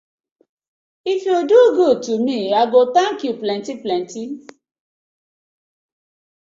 [1.05, 4.47] If yu do good to me, I go tank yu plenty plenty.